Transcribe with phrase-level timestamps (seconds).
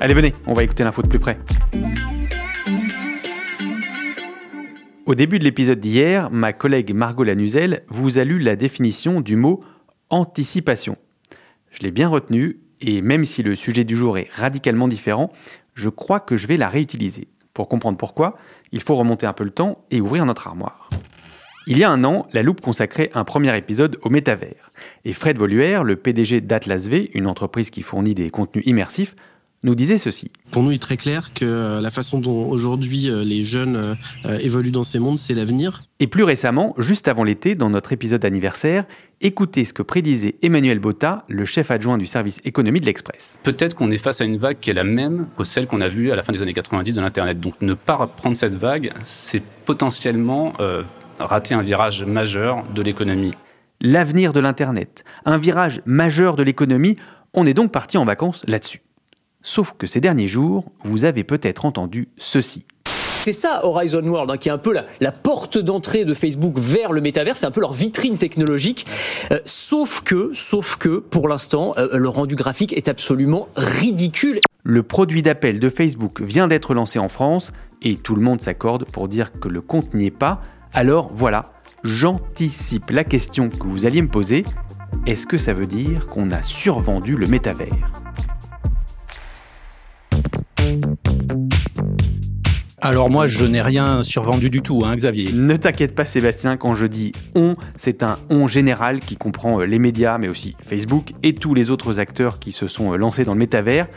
[0.00, 1.38] Allez, venez, on va écouter l'info de plus près.
[5.06, 9.34] Au début de l'épisode d'hier, ma collègue Margot Lanuzel vous a lu la définition du
[9.34, 9.58] mot
[10.08, 10.96] anticipation.
[11.72, 15.32] Je l'ai bien retenu et même si le sujet du jour est radicalement différent,
[15.74, 17.26] je crois que je vais la réutiliser.
[17.52, 18.38] Pour comprendre pourquoi,
[18.70, 20.90] il faut remonter un peu le temps et ouvrir notre armoire.
[21.66, 24.70] Il y a un an, la loupe consacrait un premier épisode au métavers.
[25.04, 29.16] Et Fred Voluer, le PDG d'Atlas V, une entreprise qui fournit des contenus immersifs,
[29.62, 30.30] nous disait ceci.
[30.50, 34.38] Pour nous, il est très clair que la façon dont aujourd'hui euh, les jeunes euh,
[34.40, 35.82] évoluent dans ces mondes, c'est l'avenir.
[36.00, 38.84] Et plus récemment, juste avant l'été, dans notre épisode anniversaire,
[39.20, 43.40] écoutez ce que prédisait Emmanuel Botta, le chef adjoint du service économie de l'Express.
[43.42, 45.88] Peut-être qu'on est face à une vague qui est la même que celle qu'on a
[45.88, 47.40] vue à la fin des années 90 de l'Internet.
[47.40, 50.82] Donc ne pas prendre cette vague, c'est potentiellement euh,
[51.18, 53.32] rater un virage majeur de l'économie.
[53.80, 56.96] L'avenir de l'Internet, un virage majeur de l'économie,
[57.34, 58.82] on est donc parti en vacances là-dessus.
[59.48, 62.66] Sauf que ces derniers jours, vous avez peut-être entendu ceci.
[62.84, 66.92] C'est ça Horizon World, hein, qui est un peu la, porte d'entrée de Facebook vers
[66.92, 68.84] le métavers, c'est un peu leur vitrine technologique.
[69.32, 74.36] Euh, sauf que, sauf que, pour l'instant, euh, le rendu graphique est absolument ridicule.
[74.64, 78.84] Le produit d'appel de Facebook vient d'être lancé en France et tout le monde s'accorde
[78.84, 80.42] pour dire que le compte n'y est pas.
[80.74, 81.52] Alors voilà,
[81.84, 84.44] j'anticipe la question que vous alliez me poser.
[85.06, 88.07] Est-ce que ça veut dire qu'on a survendu le métavers?
[92.80, 95.32] Alors moi, je n'ai rien survendu du tout, hein, Xavier.
[95.32, 99.64] Ne t'inquiète pas, Sébastien, quand je dis on, c'est un on général qui comprend euh,
[99.64, 103.24] les médias, mais aussi Facebook et tous les autres acteurs qui se sont euh, lancés
[103.24, 103.88] dans le métavers.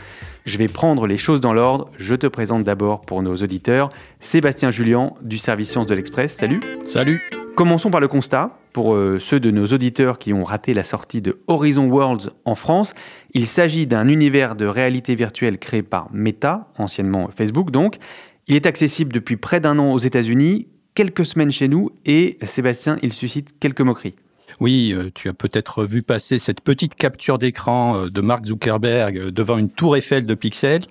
[0.46, 1.90] Je vais prendre les choses dans l'ordre.
[1.96, 6.34] Je te présente d'abord pour nos auditeurs Sébastien Julien du service Sciences de l'Express.
[6.34, 6.60] Salut.
[6.82, 7.22] Salut.
[7.54, 8.58] Commençons par le constat.
[8.72, 12.54] Pour euh, ceux de nos auditeurs qui ont raté la sortie de Horizon Worlds en
[12.54, 12.94] France,
[13.34, 17.98] il s'agit d'un univers de réalité virtuelle créé par Meta, anciennement Facebook donc,
[18.48, 22.98] il est accessible depuis près d'un an aux États-Unis, quelques semaines chez nous, et Sébastien,
[23.02, 24.14] il suscite quelques moqueries.
[24.60, 29.16] Oui, euh, tu as peut-être vu passer cette petite capture d'écran euh, de Mark Zuckerberg
[29.16, 30.84] euh, devant une tour Eiffel de pixels.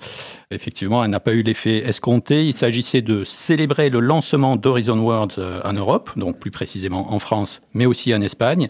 [0.50, 2.47] Effectivement, elle n'a pas eu l'effet escompté.
[2.47, 7.61] Il s'agissait de célébrer le lancement d'Horizon Worlds en Europe, donc plus précisément en France,
[7.73, 8.69] mais aussi en Espagne.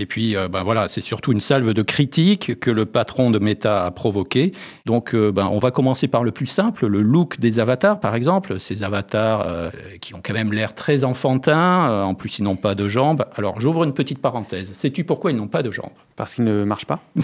[0.00, 3.38] Et puis, euh, ben voilà, c'est surtout une salve de critiques que le patron de
[3.38, 4.52] Meta a provoqué.
[4.86, 8.14] Donc, euh, ben, on va commencer par le plus simple, le look des avatars, par
[8.14, 8.58] exemple.
[8.58, 9.68] Ces avatars euh,
[10.00, 12.02] qui ont quand même l'air très enfantins.
[12.02, 13.26] en plus, ils n'ont pas de jambes.
[13.34, 14.72] Alors, j'ouvre une petite parenthèse.
[14.72, 15.92] Sais-tu pourquoi ils n'ont pas de jambes?
[16.16, 17.00] Parce qu'ils ne marchent pas?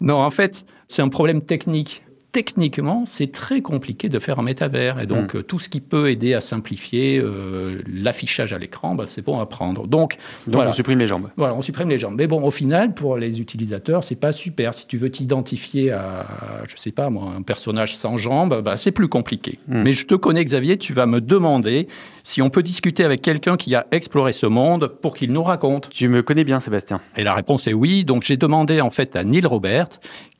[0.00, 2.02] Non, en fait, c'est un problème technique
[2.34, 4.98] techniquement, c'est très compliqué de faire un métavers.
[4.98, 5.38] Et donc, hmm.
[5.38, 9.38] euh, tout ce qui peut aider à simplifier euh, l'affichage à l'écran, bah, c'est bon
[9.38, 9.86] à prendre.
[9.86, 10.16] Donc,
[10.52, 11.30] on supprime les jambes.
[11.36, 12.16] Voilà, on supprime les jambes.
[12.18, 14.74] Mais bon, au final, pour les utilisateurs, c'est pas super.
[14.74, 18.92] Si tu veux t'identifier à, je sais pas moi, un personnage sans jambes, bah, c'est
[18.92, 19.60] plus compliqué.
[19.68, 19.82] Hmm.
[19.82, 21.86] Mais je te connais, Xavier, tu vas me demander
[22.24, 25.88] si on peut discuter avec quelqu'un qui a exploré ce monde pour qu'il nous raconte.
[25.90, 27.00] Tu me connais bien, Sébastien.
[27.16, 28.04] Et la réponse est oui.
[28.04, 29.86] Donc, j'ai demandé en fait à Neil Robert,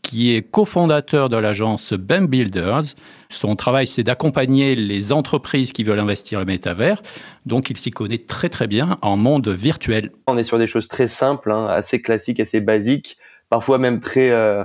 [0.04, 2.82] qui est cofondateur de l'agence BEM Builders.
[3.30, 7.02] Son travail, c'est d'accompagner les entreprises qui veulent investir le métavers.
[7.46, 10.12] Donc, il s'y connaît très très bien en monde virtuel.
[10.28, 13.16] On est sur des choses très simples, hein, assez classiques, assez basiques,
[13.48, 14.62] parfois même très euh,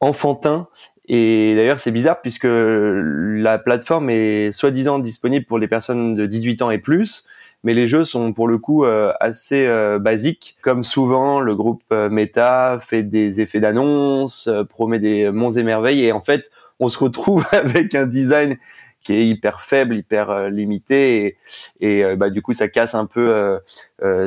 [0.00, 0.66] enfantins.
[1.06, 6.62] Et d'ailleurs, c'est bizarre puisque la plateforme est soi-disant disponible pour les personnes de 18
[6.62, 7.24] ans et plus,
[7.64, 9.68] mais les jeux sont pour le coup assez
[10.00, 10.56] basiques.
[10.62, 16.12] Comme souvent, le groupe Meta fait des effets d'annonce, promet des monts et merveilles, et
[16.12, 16.50] en fait,
[16.80, 18.56] on se retrouve avec un design
[19.00, 21.36] qui est hyper faible, hyper euh, limité, et,
[21.80, 23.58] et euh, bah, du coup ça casse un peu euh,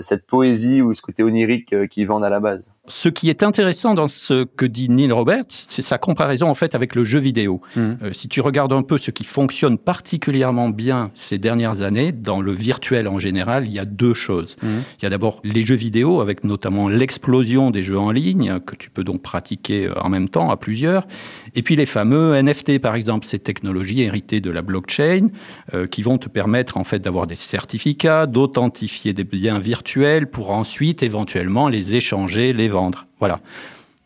[0.01, 2.73] cette poésie ou ce côté onirique qu'ils vendent à la base.
[2.87, 6.75] Ce qui est intéressant dans ce que dit Neil Roberts, c'est sa comparaison en fait
[6.75, 7.61] avec le jeu vidéo.
[7.75, 8.11] Mmh.
[8.11, 12.51] si tu regardes un peu ce qui fonctionne particulièrement bien ces dernières années, dans le
[12.51, 14.57] virtuel en général, il y a deux choses.
[14.61, 14.67] Mmh.
[14.99, 18.75] Il y a d'abord les jeux vidéo, avec notamment l'explosion des jeux en ligne, que
[18.75, 21.07] tu peux donc pratiquer en même temps à plusieurs,
[21.55, 25.27] et puis les fameux NFT par exemple, ces technologies héritées de la blockchain
[25.73, 30.51] euh, qui vont te permettre en fait d'avoir des certificats, d'authentifier des biens virtuels pour
[30.51, 33.05] ensuite éventuellement les échanger, les vendre.
[33.19, 33.39] Voilà.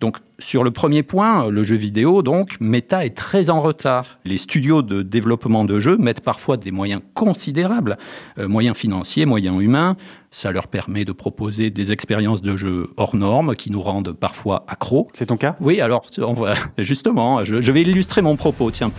[0.02, 4.20] Donc sur le premier point, le jeu vidéo, donc, Meta est très en retard.
[4.26, 7.98] Les studios de développement de jeux mettent parfois des moyens considérables,
[8.38, 9.96] euh, moyens financiers, moyens humains.
[10.32, 14.66] Ça leur permet de proposer des expériences de jeu hors normes qui nous rendent parfois
[14.68, 15.08] accros.
[15.14, 15.56] C'est ton cas?
[15.62, 16.06] Oui, alors
[16.78, 18.72] justement, je, vais illustrer mon propos.
[18.72, 18.92] Tiens,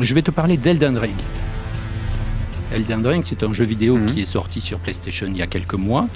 [0.00, 1.16] je vais te parler d'Elden Ring.
[2.72, 4.06] Elden Ring, c'est un jeu vidéo mhm.
[4.06, 6.08] qui est sorti sur PlayStation il y a quelques mois.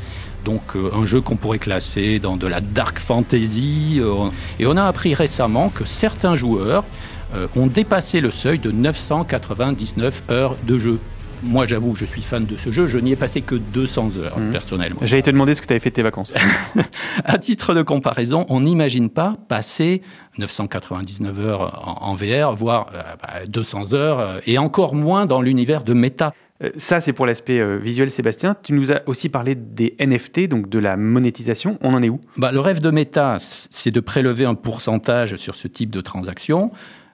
[0.45, 3.99] Donc euh, un jeu qu'on pourrait classer dans de la dark fantasy.
[4.01, 4.29] Euh,
[4.59, 6.85] et on a appris récemment que certains joueurs
[7.35, 10.99] euh, ont dépassé le seuil de 999 heures de jeu.
[11.43, 12.87] Moi, j'avoue, je suis fan de ce jeu.
[12.87, 14.53] Je n'y ai passé que 200 heures, mhm.
[14.53, 15.01] personnellement.
[15.03, 16.35] J'allais te demander ce que tu avais fait de tes vacances.
[17.25, 20.03] à titre de comparaison, on n'imagine pas passer
[20.39, 22.91] 999 heures en, VR, voire
[23.49, 26.33] 200 bah, heures, et encore moins dans l'univers de méta.
[26.63, 28.55] Euh, ça, c'est pour l'aspect euh, visuel, Sébastien.
[28.63, 31.79] Tu nous as aussi parlé des NFT, donc de la monétisation.
[31.81, 32.21] On en est où?
[32.37, 36.71] Bah, Le rêve de Meta, c'est de prélever un pourcentage sur ce type de transaction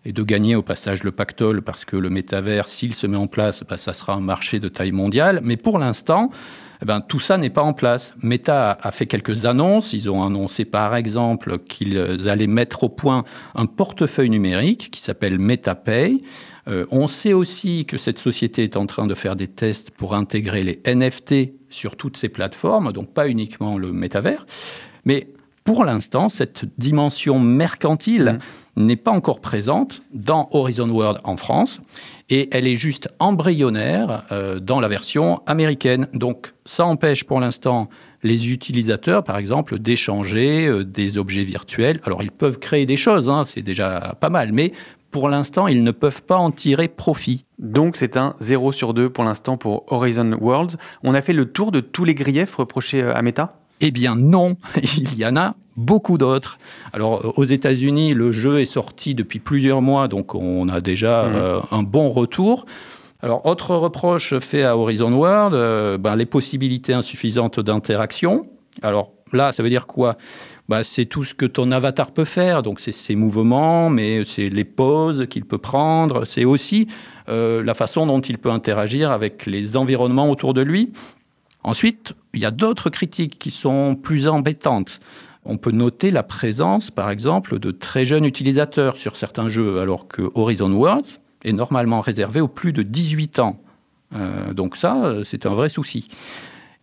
[0.08, 3.26] et de gagner au passage le pactole parce que le métavers, s'il se met en
[3.26, 5.40] place, bah, ça sera un marché de taille mondiale.
[5.42, 6.30] Mais pour l'instant,
[6.80, 8.14] eh ben, tout ça n'est pas en place.
[8.22, 9.92] Meta a fait quelques annonces.
[9.92, 13.24] Ils ont annoncé par exemple qu'ils allaient mettre au point
[13.54, 16.22] un portefeuille numérique qui s'appelle MetaPay.
[16.68, 20.14] Euh, on sait aussi que cette société est en train de faire des tests pour
[20.14, 24.46] intégrer les NFT sur toutes ces plateformes, donc pas uniquement le métavers.
[25.04, 25.28] Mais
[25.64, 28.67] pour l'instant, cette dimension mercantile mmh.
[28.78, 31.80] N'est pas encore présente dans Horizon World en France
[32.30, 36.08] et elle est juste embryonnaire euh, dans la version américaine.
[36.12, 37.88] Donc ça empêche pour l'instant
[38.22, 42.00] les utilisateurs, par exemple, d'échanger euh, des objets virtuels.
[42.04, 44.72] Alors ils peuvent créer des choses, hein, c'est déjà pas mal, mais
[45.10, 47.46] pour l'instant, ils ne peuvent pas en tirer profit.
[47.58, 50.76] Donc c'est un 0 sur 2 pour l'instant pour Horizon Worlds.
[51.02, 53.58] On a fait le tour de tous les griefs reprochés euh, à Meta?
[53.80, 54.56] Eh bien non,
[54.96, 56.58] il y en a beaucoup d'autres.
[56.92, 61.24] Alors euh, aux États-Unis, le jeu est sorti depuis plusieurs mois, donc on a déjà
[61.24, 61.34] mmh.
[61.34, 62.66] euh, un bon retour.
[63.20, 68.46] Alors, autre reproche fait à Horizon World, ben, les possibilités insuffisantes d'interaction.
[68.80, 70.16] Alors là, ça veut dire quoi?
[70.68, 72.62] Bah, c'est tout ce que ton avatar peut faire.
[72.62, 76.26] Donc, c'est ses mouvements, mais c'est les poses qu'il peut prendre.
[76.26, 76.88] C'est aussi
[77.28, 80.92] euh, la façon dont il peut interagir avec les environnements autour de lui.
[81.68, 85.00] Ensuite, il y a d'autres critiques qui sont plus embêtantes.
[85.44, 90.08] On peut noter la présence, par exemple, de très jeunes utilisateurs sur certains jeux, alors
[90.08, 93.60] que Horizon Worlds est normalement réservé aux plus de 18 ans.
[94.14, 96.08] Euh, donc ça, c'est un vrai souci.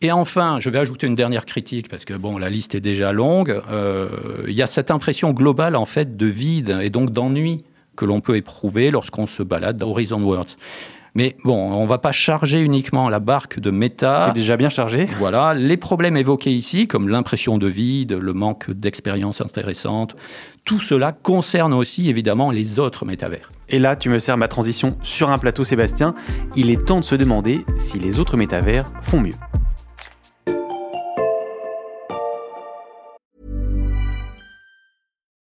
[0.01, 3.11] Et enfin, je vais ajouter une dernière critique parce que bon, la liste est déjà
[3.11, 3.59] longue.
[3.71, 4.09] Euh,
[4.47, 7.63] il y a cette impression globale en fait de vide et donc d'ennui
[7.95, 10.57] que l'on peut éprouver lorsqu'on se balade dans Horizon Worlds.
[11.17, 14.25] Mais bon, on va pas charger uniquement la barque de méta.
[14.27, 15.07] C'est déjà bien chargé.
[15.17, 20.17] Voilà, les problèmes évoqués ici, comme l'impression de vide, le manque d'expérience intéressante,
[20.65, 23.53] tout cela concerne aussi évidemment les autres métavers.
[23.69, 26.15] Et là, tu me sers ma transition sur un plateau, Sébastien.
[26.57, 29.35] Il est temps de se demander si les autres métavers font mieux.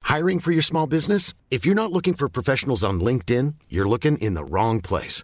[0.09, 1.33] Hiring for your small business?
[1.51, 5.23] If you're not looking for professionals on LinkedIn, you're looking in the wrong place.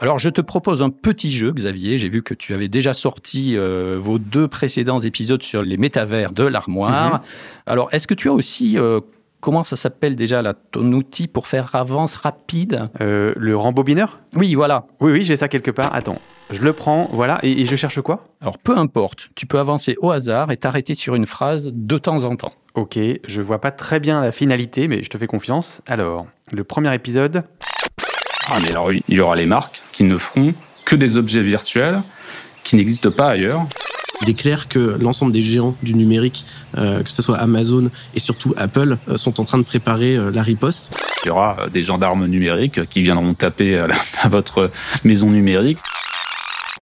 [0.00, 1.98] Alors, je te propose un petit jeu, Xavier.
[1.98, 6.32] J'ai vu que tu avais déjà sorti euh, vos deux précédents épisodes sur les métavers
[6.32, 7.14] de l'armoire.
[7.14, 7.20] Mhm.
[7.66, 9.00] Alors, est-ce que tu as aussi euh,
[9.40, 12.90] comment ça s'appelle déjà là, ton outil pour faire avance rapide?
[13.00, 14.18] Euh, le rembobineur?
[14.36, 14.86] Oui, voilà.
[15.00, 15.92] Oui, oui, j'ai ça quelque part.
[15.92, 16.20] Attends,
[16.52, 18.20] je le prends, voilà, et, et je cherche quoi?
[18.40, 22.22] Alors peu importe, tu peux avancer au hasard et t'arrêter sur une phrase de temps
[22.22, 22.52] en temps.
[22.74, 25.82] Ok, je vois pas très bien la finalité, mais je te fais confiance.
[25.86, 27.42] Alors, le premier épisode.
[28.50, 32.02] Ah, mais alors, il y aura les marques qui ne feront que des objets virtuels
[32.64, 33.66] qui n'existent pas ailleurs.
[34.22, 36.44] Il est clair que l'ensemble des géants du numérique,
[36.76, 40.30] euh, que ce soit Amazon et surtout Apple, euh, sont en train de préparer euh,
[40.32, 40.92] la riposte.
[41.24, 44.70] Il y aura des gendarmes numériques qui viendront taper à, la- à votre
[45.04, 45.78] maison numérique.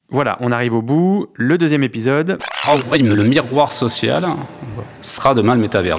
[0.09, 1.27] Voilà, on arrive au bout.
[1.33, 2.37] Le deuxième épisode.
[2.69, 4.25] Oh, oui, mais le miroir social
[5.01, 5.97] sera demain le métavers.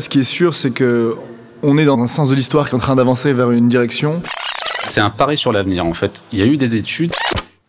[0.00, 1.14] Ce qui est sûr, c'est que
[1.66, 4.22] on est dans un sens de l'histoire qui est en train d'avancer vers une direction.
[4.84, 6.22] C'est un pari sur l'avenir, en fait.
[6.30, 7.10] Il y a eu des études.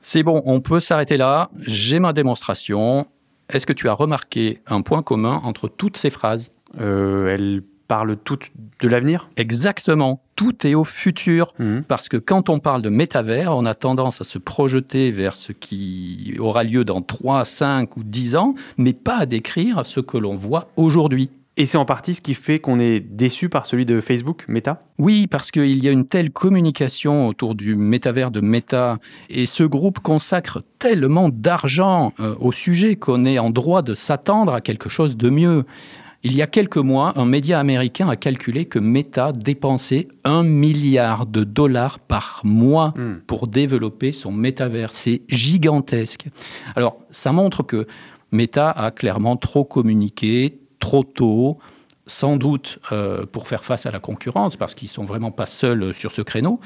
[0.01, 1.49] C'est bon, on peut s'arrêter là.
[1.65, 3.07] J'ai ma démonstration.
[3.49, 6.51] Est-ce que tu as remarqué un point commun entre toutes ces phrases?
[6.79, 8.51] Euh, elles parlent toutes
[8.81, 9.29] de l'avenir?
[9.35, 10.21] Exactement.
[10.35, 11.55] Tout est au futur.
[11.57, 11.83] Mhm.
[11.87, 15.53] Parce que quand on parle de métavers, on a tendance à se projeter vers ce
[15.53, 20.17] qui aura lieu dans 3, 5 ou 10 ans, mais pas à décrire ce que
[20.17, 21.31] l'on voit aujourd'hui.
[21.59, 24.79] Et c'est en partie ce qui fait qu'on est déçu par celui de Facebook, Meta?
[24.99, 28.99] Oui, parce qu'il y a une telle communication autour du métavers de Meta
[29.31, 34.53] et ce groupe consacre tellement d'argent euh, au sujet qu'on est en droit de s'attendre
[34.53, 35.65] à quelque chose de mieux.
[36.21, 41.25] Il y a quelques mois, un média américain a calculé que Meta dépensait un milliard
[41.25, 43.15] de dollars par mois Hmm.
[43.25, 44.93] pour développer son métavers.
[44.93, 46.27] C'est gigantesque.
[46.75, 47.87] Alors, ça montre que
[48.31, 51.57] Meta a clairement trop communiqué, trop tôt,
[52.07, 55.93] sans doute euh, pour faire face à la concurrence, parce qu'ils sont vraiment pas seuls
[55.93, 56.59] sur ce créneau.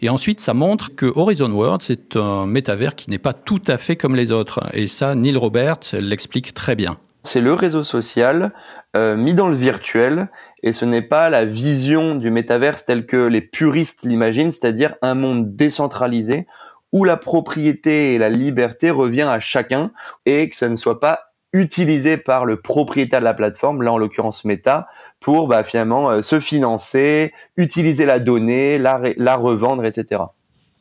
[0.00, 3.76] Et ensuite, ça montre que Horizon World, c'est un métavers qui n'est pas tout à
[3.76, 4.60] fait comme les autres.
[4.72, 6.98] Et ça, Neil Roberts l'explique très bien.
[7.26, 8.52] C'est le réseau social
[8.94, 10.28] euh, mis dans le virtuel
[10.62, 15.16] et ce n'est pas la vision du métaverse tel que les puristes l'imaginent, c'est-à-dire un
[15.16, 16.46] monde décentralisé
[16.92, 19.90] où la propriété et la liberté revient à chacun
[20.24, 23.98] et que ça ne soit pas utilisé par le propriétaire de la plateforme, là en
[23.98, 24.86] l'occurrence Meta,
[25.20, 30.22] pour bah, finalement euh, se financer, utiliser la donnée, la, revendre, etc.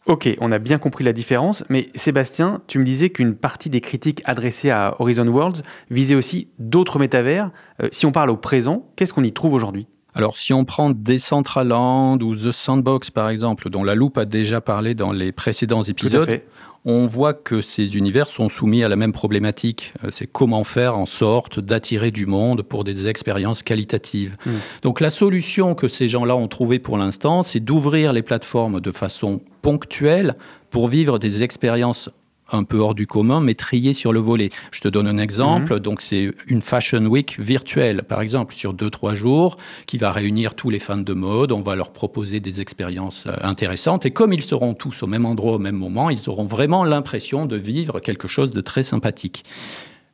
[0.05, 3.81] Ok, on a bien compris la différence, mais Sébastien, tu me disais qu'une partie des
[3.81, 7.51] critiques adressées à Horizon Worlds visait aussi d'autres métavers.
[7.81, 9.87] Euh, si on parle au présent, qu'est-ce qu'on y trouve aujourd'hui?
[10.17, 14.61] Alors, si on prend Decentraland ou The Sandbox, par exemple, dont la loupe a déjà
[14.61, 16.47] parlé dans les précédents Tout à épisodes, fait.
[16.85, 19.93] On voit que ces univers sont soumis à la même problématique.
[20.03, 24.37] Euh, C'est comment faire en sorte d'attirer du monde pour des expériences qualitatives.
[24.45, 24.51] Mm.
[24.83, 28.91] Donc la solution que ces gens-là ont trouvée pour l'instant, c'est d'ouvrir les plateformes de
[28.91, 30.35] façon ponctuelle
[30.69, 32.09] pour vivre des expériences
[32.51, 34.49] un peu hors du commun, mais triées sur le volet.
[34.71, 35.79] Je te donne un exemple.
[35.79, 40.55] Donc, c'est une Fashion Week virtuelle, par exemple, sur deux, trois jours, qui va réunir
[40.55, 41.51] tous les fans de mode.
[41.51, 44.05] On va leur proposer des expériences euh, intéressantes.
[44.05, 47.45] Et comme ils seront tous au même endroit, au même moment, ils auront vraiment l'impression
[47.45, 49.43] de vivre quelque chose de très sympathique.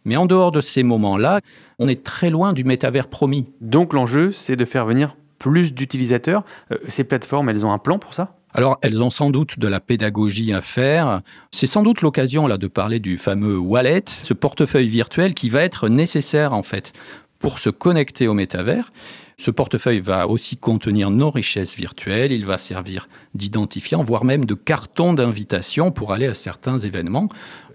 [0.06, 1.42] Mais en dehors de ces moments-là,
[1.80, 3.48] on est très loin du métavers promis.
[3.62, 6.44] Donc l'enjeu, c'est de faire venir plus d'utilisateurs.
[6.72, 8.36] Euh, ces plateformes, elles ont un plan pour ça?
[8.54, 11.22] Alors, elles ont sans doute de la pédagogie à faire.
[11.52, 15.62] C'est sans doute l'occasion là de parler du fameux wallet, ce portefeuille virtuel qui va
[15.62, 16.92] être nécessaire en fait
[17.40, 18.92] pour se connecter au métavers.
[19.38, 24.54] Ce portefeuille va aussi contenir nos richesses virtuelles, il va servir d'identifiant, voire même de
[24.54, 27.28] carton d'invitation pour aller à certains événements.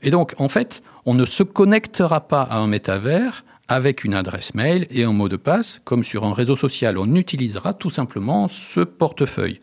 [0.03, 4.55] Et donc, en fait, on ne se connectera pas à un métavers avec une adresse
[4.55, 6.99] mail et un mot de passe, comme sur un réseau social.
[6.99, 9.61] On utilisera tout simplement ce portefeuille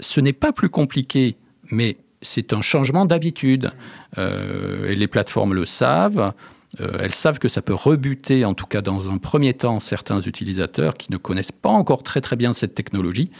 [0.00, 1.36] ce n'est pas plus compliqué,
[1.70, 3.72] mais c'est un changement d'habitude.
[4.16, 6.32] Euh, et les plateformes le savent.
[6.80, 10.20] Euh, elles savent que ça peut rebuter, en tout cas dans un premier temps, certains
[10.20, 13.30] utilisateurs qui ne connaissent pas encore très très bien cette technologie.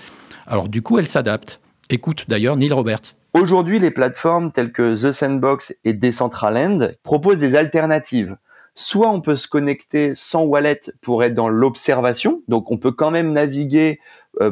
[0.47, 1.61] Alors du coup, elles s'adaptent.
[1.91, 3.15] Écoute d'ailleurs Neil Roberts.
[3.35, 8.37] Aujourd'hui, les plateformes telles que The Sandbox et Decentraland proposent des alternatives.
[8.75, 13.11] Soit on peut se connecter sans wallet pour être dans l'observation, donc on peut quand
[13.11, 13.99] même naviguer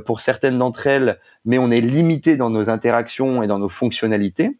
[0.04, 4.56] pour certaines d'entre elles, mais on est limité dans nos interactions et dans nos fonctionnalités.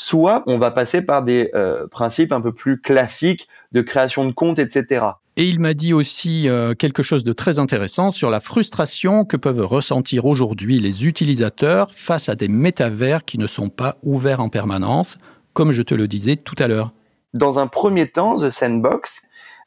[0.00, 4.30] Soit on va passer par des euh, principes un peu plus classiques de création de
[4.30, 5.06] compte, etc.
[5.36, 9.36] Et il m'a dit aussi euh, quelque chose de très intéressant sur la frustration que
[9.36, 14.48] peuvent ressentir aujourd'hui les utilisateurs face à des métavers qui ne sont pas ouverts en
[14.48, 15.18] permanence,
[15.52, 16.92] comme je te le disais tout à l'heure.
[17.34, 19.22] Dans un premier temps, The Sandbox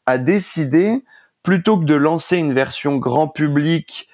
[0.06, 1.04] a décidé,
[1.44, 4.11] plutôt que de lancer une version grand public euh,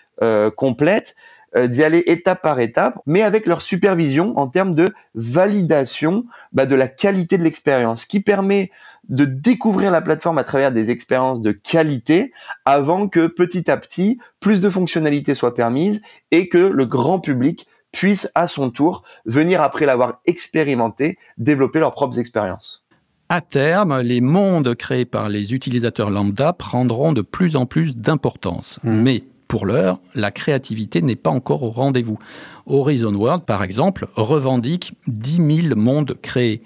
[0.55, 1.15] complète,
[1.55, 6.65] euh, d'y aller étape par étape, mais avec leur supervision en termes de validation bah,
[6.65, 8.69] de la qualité de l'expérience, qui permet
[9.07, 12.33] de découvrir la plateforme à travers des expériences de qualité
[12.65, 17.65] avant que petit à petit plus de fonctionnalités soient permises et que le grand public
[17.93, 22.86] puisse à son tour venir après l'avoir expérimenté développer leurs propres expériences.
[23.29, 28.79] À terme, les mondes créés par les utilisateurs lambda prendront de plus en plus d'importance.
[28.83, 29.01] Mmh.
[29.01, 32.19] Mais pour l'heure, la créativité n'est pas encore au rendez-vous.
[32.65, 36.61] Horizon World, par exemple, revendique 10 000 mondes créés.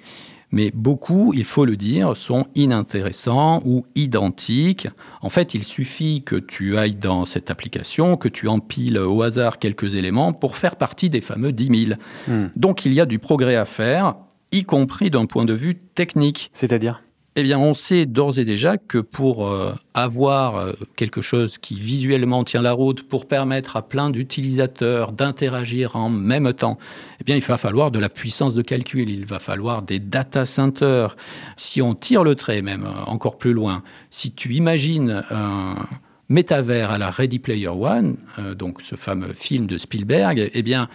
[0.51, 4.89] Mais beaucoup, il faut le dire, sont inintéressants ou identiques.
[5.21, 9.59] En fait, il suffit que tu ailles dans cette application, que tu empiles au hasard
[9.59, 11.99] quelques éléments pour faire partie des fameux 10 000.
[12.27, 12.47] Hmm.
[12.57, 14.15] Donc il y a du progrès à faire,
[14.51, 16.49] y compris d'un point de vue technique.
[16.51, 17.01] C'est-à-dire?
[17.37, 21.75] Eh bien, on sait d'ores et déjà que pour euh, avoir euh, quelque chose qui
[21.75, 26.77] visuellement tient la route, pour permettre à plein d'utilisateurs d'interagir en même temps,
[27.21, 30.45] eh bien, il va falloir de la puissance de calcul, il va falloir des data
[30.45, 31.15] centers.
[31.55, 35.75] Si on tire le trait même euh, encore plus loin, si tu imagines un
[36.27, 38.17] métavers à la Ready Player One,
[38.57, 40.87] donc ce fameux film de Spielberg, eh bien,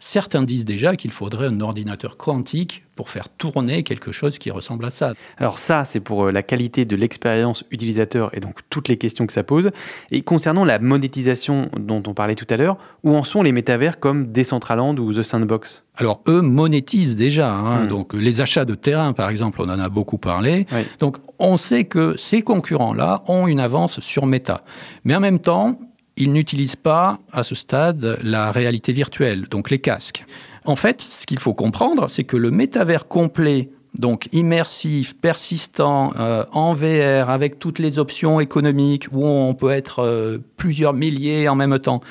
[0.00, 4.84] certains disent déjà qu'il faudrait un ordinateur quantique pour faire tourner quelque chose qui ressemble
[4.84, 5.12] à ça.
[5.38, 9.26] Alors ça, c'est pour euh, la qualité de l'expérience utilisateur et donc toutes les questions
[9.26, 9.70] que ça pose.
[10.10, 14.00] Et concernant la monétisation dont on parlait tout à l'heure, où en sont les métavers
[14.00, 15.84] comme Decentraland ou The Sandbox?
[15.96, 17.84] Alors eux monétisent déjà, hein.
[17.84, 17.88] Hmm.
[17.88, 20.66] donc les achats de terrain par exemple, on en a beaucoup parlé.
[20.72, 20.80] Oui.
[20.98, 24.64] Donc on sait que ces concurrents-là ont une avance sur Meta.
[25.04, 25.78] Mais en même temps,
[26.20, 30.24] ils n'utilisent pas à ce stade la réalité virtuelle, donc les casques.
[30.64, 36.44] En fait, ce qu'il faut comprendre, c'est que le métavers complet, donc immersif, persistant, euh,
[36.52, 41.54] en VR, avec toutes les options économiques, où on peut être euh, plusieurs milliers en
[41.54, 42.02] même temps,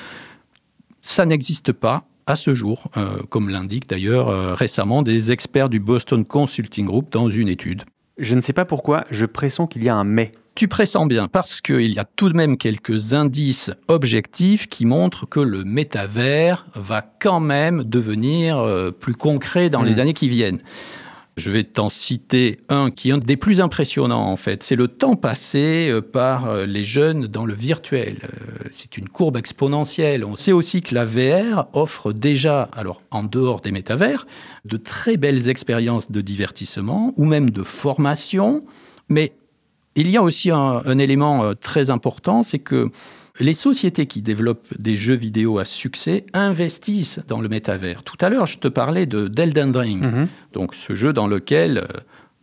[1.02, 6.24] ça n'existe pas à ce jour, euh, comme l'indiquent d'ailleurs récemment des experts du Boston
[6.24, 7.84] Consulting Group dans une étude.
[8.20, 10.30] Je ne sais pas pourquoi, je pressens qu'il y a un mais.
[10.54, 15.26] Tu pressens bien parce qu'il y a tout de même quelques indices objectifs qui montrent
[15.26, 20.60] que le métavers va quand même devenir euh, plus concret dans les années qui viennent.
[21.40, 24.62] Je vais t'en citer un qui est un des plus impressionnants en fait.
[24.62, 28.18] C'est le temps passé euh, par euh, les jeunes dans le virtuel.
[28.24, 30.22] Euh, C'est une courbe exponentielle.
[30.22, 34.26] On sait aussi que la VR offre déjà, alors en dehors des métavers,
[34.66, 38.62] de très belles expériences de divertissement ou même de formation.
[39.08, 39.32] Mais
[39.96, 42.90] il y a aussi un, un élément très important, c'est que
[43.40, 48.02] les sociétés qui développent des jeux vidéo à succès investissent dans le métavers.
[48.02, 50.28] Tout à l'heure, je te parlais de d'Elden Ring, Mhm.
[50.52, 51.86] donc ce jeu dans lequel euh,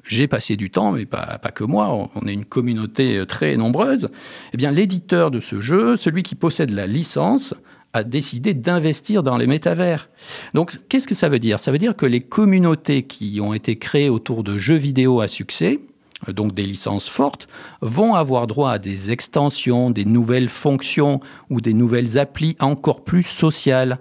[0.06, 3.58] j'ai passé du temps, mais pas, pas que moi, on- est une communauté euh, très
[3.58, 4.10] nombreuse.
[4.54, 7.54] Eh bien, l'éditeur de ce jeu, celui qui possède la licence,
[7.94, 10.10] a décidé d'investir dans les métavers.
[10.54, 11.60] Donc, qu'est-ce que ça veut dire?
[11.60, 15.28] Ça veut dire que les communautés qui ont été créées autour de jeux vidéo à
[15.28, 15.80] succès,
[16.28, 17.48] donc des licences fortes,
[17.82, 23.24] vont avoir droit à des extensions, des nouvelles fonctions ou des nouvelles applis encore plus
[23.24, 24.00] sociales.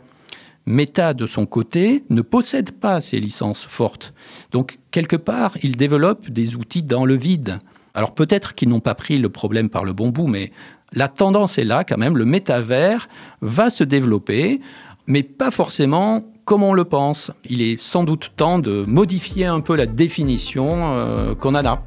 [0.64, 4.12] Meta, de son côté, ne possède pas ces licences fortes.
[4.50, 7.60] Donc, quelque part, il développe des outils dans le vide.
[7.94, 10.50] Alors, peut-être qu'ils n'ont pas pris le problème par le bon bout, mais
[10.92, 12.16] la tendance est là quand même.
[12.16, 13.08] Le métavers
[13.42, 14.60] va se développer,
[15.06, 17.30] mais pas forcément comme on le pense.
[17.48, 21.82] Il est sans doute temps de modifier un peu la définition euh, qu'on en a.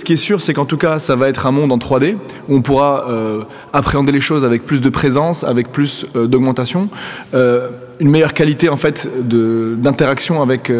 [0.00, 2.16] Ce qui est sûr, c'est qu'en tout cas, ça va être un monde en 3D
[2.48, 3.42] où on pourra euh,
[3.74, 6.88] appréhender les choses avec plus de présence, avec plus euh, d'augmentation,
[7.34, 7.68] euh,
[8.00, 10.72] une meilleure qualité en fait d'interaction avec,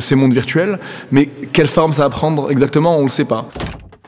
[0.00, 0.80] ces mondes virtuels.
[1.12, 3.48] Mais quelle forme ça va prendre exactement, on ne le sait pas.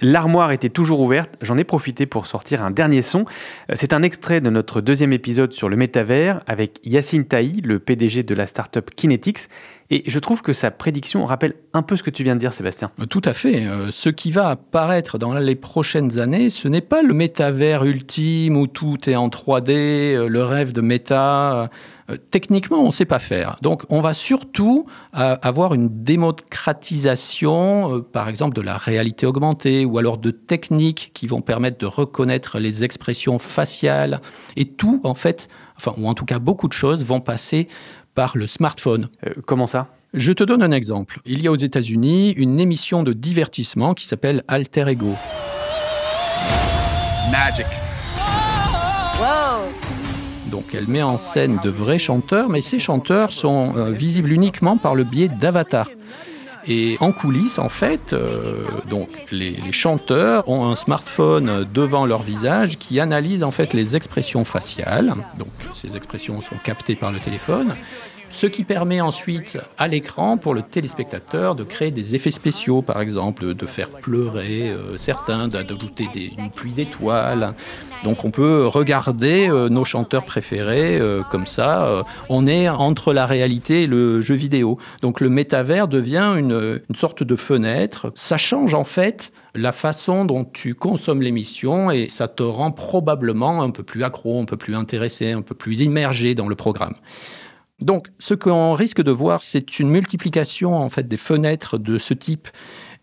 [0.02, 3.24] L'armoire était toujours ouverte, j'en ai profité pour sortir un dernier son.
[3.70, 7.78] Euh, C'est un extrait de notre deuxième épisode sur le métavers avec Yacine Taï, le
[7.78, 9.48] PDG de la startup Kinetics.
[9.92, 12.54] Et je trouve que sa prédiction rappelle un peu ce que tu viens de dire,
[12.54, 12.92] Sébastien.
[13.10, 13.66] Tout à fait.
[13.66, 18.56] Euh, Ce qui va apparaître dans les prochaines années, ce n'est pas le métavers ultime
[18.56, 21.70] où tout est en 3D, euh, le rêve de méta.
[22.10, 23.56] Euh, Techniquement, on ne sait pas faire.
[23.62, 29.84] Donc, on va surtout euh, avoir une démocratisation, euh, par exemple, de la réalité augmentée
[29.84, 34.20] ou alors de techniques qui vont permettre de reconnaître les expressions faciales.
[34.56, 37.68] Et tout, en fait, enfin, ou en tout cas beaucoup de choses, vont passer
[38.14, 39.08] par le smartphone.
[39.26, 39.86] Euh, comment ça?
[40.12, 41.20] Je te donne un exemple.
[41.24, 45.14] Il y a aux États-Unis une émission de divertissement qui s'appelle Alter Ego.
[47.30, 47.66] Magic.
[50.50, 54.76] Donc elle met en scène de vrais chanteurs, mais ces chanteurs sont euh, visibles uniquement
[54.76, 55.88] par le biais d'avatars.
[56.68, 62.22] Et en coulisses, en fait, euh, donc les, les, chanteurs ont un smartphone devant leur
[62.22, 65.14] visage qui analyse en fait les expressions faciales.
[65.38, 67.74] Donc ces expressions sont captées par le téléphone
[68.30, 73.00] ce qui permet ensuite à l'écran pour le téléspectateur de créer des effets spéciaux, par
[73.00, 76.06] exemple, de faire pleurer euh, certains, d'ajouter
[76.38, 77.54] une pluie d'étoiles.
[78.04, 82.04] Donc on peut regarder euh, nos chanteurs préférés euh, comme ça.
[82.28, 84.78] on est entre la réalité et le jeu vidéo.
[85.02, 88.12] Donc le métavers devient une, une sorte de fenêtre.
[88.14, 93.62] Ça change en fait la façon dont tu consommes l'émission et ça te rend probablement
[93.62, 96.94] un peu plus accro, un peu plus intéressé, un peu plus immergé dans le programme.
[97.80, 102.14] Donc, ce qu'on risque de voir, c'est une multiplication en fait des fenêtres de ce
[102.14, 102.48] type.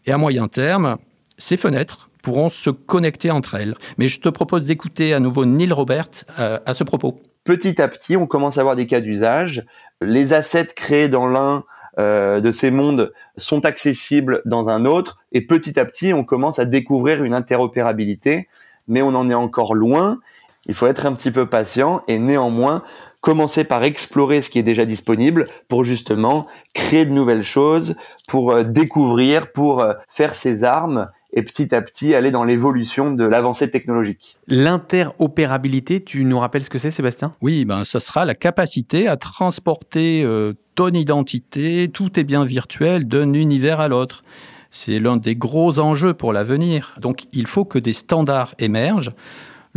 [0.06, 0.98] Et à moyen terme,
[1.38, 3.76] ces fenêtres pourront se connecter entre elles.
[3.98, 6.10] Mais je te propose d'écouter à nouveau Neil Robert
[6.40, 7.16] euh, à ce propos.
[7.44, 9.66] Petit à petit, on commence à avoir des cas d'usage.
[10.02, 11.63] Les assets créés dans l'un
[12.00, 16.60] euh, de ces mondes sont accessibles dans un autre, et petit à petit, on commence
[16.60, 18.48] à découvrir une interopérabilité,
[18.88, 20.20] mais on en est encore loin.
[20.68, 22.84] Il faut être un petit peu patient, et néanmoins,
[23.21, 27.95] commencer par explorer ce qui est déjà disponible pour justement créer de nouvelles choses,
[28.27, 33.12] pour euh, découvrir, pour euh, faire ses armes et petit à petit aller dans l'évolution
[33.12, 34.38] de l'avancée technologique.
[34.47, 37.36] L'interopérabilité, tu nous rappelles ce que c'est Sébastien?
[37.41, 43.08] Oui, ben ça sera la capacité à transporter euh, ton identité, tout est bien virtuel
[43.08, 44.23] d'un univers à l'autre.
[44.71, 46.95] C'est l'un des gros enjeux pour l'avenir.
[47.01, 49.12] Donc il faut que des standards émergent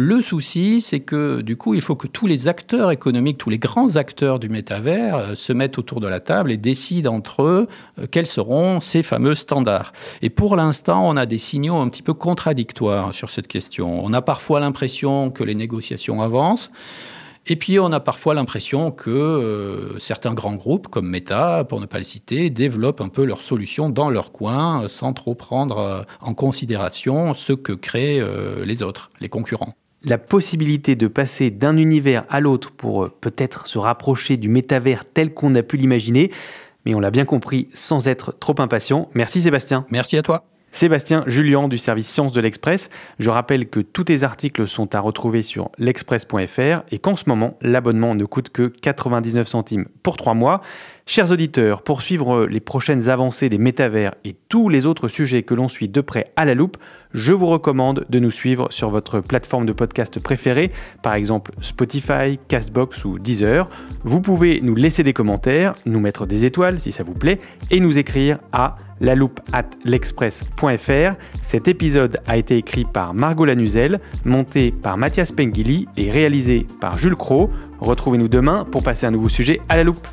[0.00, 3.58] le souci, c'est que du coup, il faut que tous les acteurs économiques, tous les
[3.58, 7.68] grands acteurs du métavers euh, se mettent autour de la table et décident entre eux
[7.98, 9.92] euh, quels seront ces fameux standards.
[10.22, 14.02] Et pour l'instant, on a des signaux un petit peu contradictoires sur cette question.
[14.02, 16.70] On a parfois l'impression que les négociations avancent.
[17.46, 21.84] Et puis on a parfois l'impression que euh, certains grands groupes, comme Meta, pour ne
[21.84, 26.32] pas le citer, développent un peu leurs solutions dans leur coin, sans trop prendre en
[26.32, 28.24] considération ce que créent
[28.64, 33.66] les autres, les concurrents la possibilité de passer d'un univers à l'autre pour euh, peut-être
[33.66, 36.30] se rapprocher du métavers tel qu'on a pu l'imaginer,
[36.86, 39.10] mais on l'a bien compris sans être trop impatient.
[39.14, 39.84] Merci Sébastien.
[39.90, 40.44] Merci à toi.
[40.70, 42.90] Sébastien Julien du service Sciences de l'Express.
[43.18, 47.58] Je rappelle que tous tes articles sont à retrouver sur l'express.fr et qu'en ce moment,
[47.60, 50.60] l'abonnement ne coûte que 99 centimes pour trois mois.
[51.06, 55.54] Chers auditeurs, pour suivre les prochaines avancées des métavers et tous les autres sujets que
[55.54, 56.76] l'on suit de près à la loupe,
[57.12, 60.70] je vous recommande de nous suivre sur votre plateforme de podcast préférée,
[61.02, 63.68] par exemple Spotify, Castbox ou Deezer.
[64.04, 67.40] Vous pouvez nous laisser des commentaires, nous mettre des étoiles si ça vous plaît,
[67.72, 71.16] et nous écrire à la loupe at l'express.fr.
[71.42, 76.98] Cet épisode a été écrit par Margot Lanuzel, monté par Mathias Pengili et réalisé par
[76.98, 77.48] Jules Cro.
[77.80, 80.06] Retrouvez-nous demain pour passer un nouveau sujet à la loupe.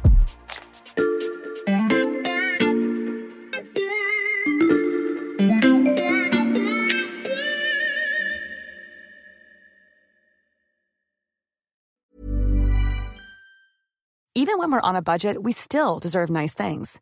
[14.36, 17.02] Even when we're on a budget, we still deserve nice things.